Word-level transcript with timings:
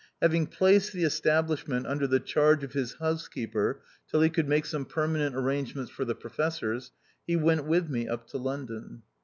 Having 0.19 0.47
placed 0.47 0.93
the 0.93 1.03
estab 1.03 1.45
THE 1.45 1.53
OUTCAST. 1.53 1.67
153 1.67 1.73
lishment 1.77 1.91
under 1.91 2.07
the 2.07 2.19
charge 2.19 2.63
of 2.63 2.73
his 2.73 2.93
house 2.93 3.27
keeper 3.27 3.83
till 4.09 4.21
he 4.21 4.31
could 4.31 4.49
make 4.49 4.65
some 4.65 4.83
permanent 4.83 5.35
arrangements 5.35 5.91
for 5.91 6.05
the 6.05 6.15
professors, 6.15 6.91
he 7.27 7.35
went 7.35 7.65
with 7.67 7.87
me 7.87 8.07
up 8.07 8.25
to 8.29 8.39
London. 8.39 9.03